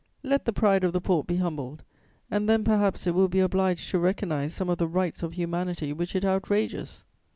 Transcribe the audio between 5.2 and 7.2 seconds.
of humanity which it outrages!